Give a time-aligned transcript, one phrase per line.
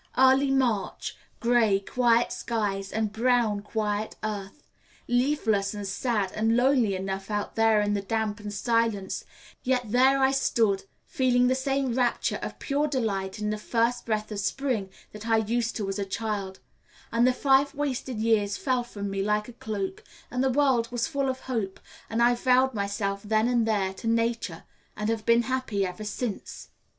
[0.17, 4.63] Early March, gray, quiet skies, and brown, quiet earth;
[5.07, 9.25] leafless and sad and lonely enough out there in the damp and silence,
[9.61, 14.31] yet there I stood feeling the same rapture of pure delight in the first breath
[14.31, 16.57] of spring that I used to as a child,
[17.11, 21.05] and the five wasted years fell from me like a cloak, and the world was
[21.05, 21.79] full of hope,
[22.09, 24.63] and I vowed myself then and there to nature,
[24.97, 26.69] and have been happy ever since.